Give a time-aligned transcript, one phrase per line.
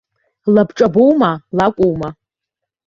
[0.53, 2.09] Лабҿабоума, лакәума?